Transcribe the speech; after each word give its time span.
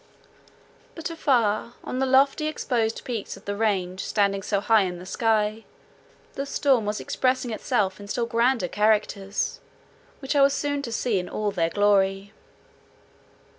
But 0.95 1.11
afar 1.11 1.73
on 1.83 1.99
the 1.99 2.07
lofty 2.07 2.47
exposed 2.47 3.03
peaks 3.03 3.37
of 3.37 3.45
the 3.45 3.55
range 3.55 4.03
standing 4.03 4.41
so 4.41 4.59
high 4.59 4.81
in 4.81 4.97
the 4.97 5.05
sky, 5.05 5.63
the 6.33 6.47
storm 6.47 6.85
was 6.87 6.99
expressing 6.99 7.51
itself 7.51 7.99
in 7.99 8.07
still 8.07 8.25
grander 8.25 8.67
characters, 8.67 9.59
which 10.17 10.35
I 10.35 10.41
was 10.41 10.53
soon 10.53 10.81
to 10.81 10.91
see 10.91 11.19
in 11.19 11.29
all 11.29 11.51
their 11.51 11.69
glory. 11.69 12.33